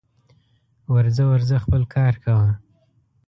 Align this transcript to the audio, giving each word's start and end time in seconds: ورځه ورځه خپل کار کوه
ورځه 0.95 1.23
ورځه 1.31 1.55
خپل 1.65 1.81
کار 1.95 2.13
کوه 2.23 2.51